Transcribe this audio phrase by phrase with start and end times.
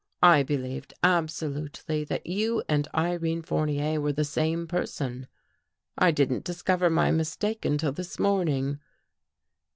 [0.23, 5.27] I believed, absolutely, that you and Irene Fournier were the same person.
[5.95, 8.79] I didn't discover my mis take until this morning."